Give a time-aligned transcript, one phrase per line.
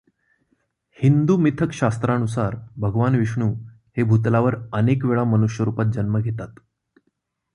[0.99, 2.55] हिंदु मिथकशास्त्रानुसार
[2.77, 3.53] भगवान विष्णु
[3.97, 6.59] हे भूतलावर अनेक वेळा मनुष्यरूपात जन्म घेतात.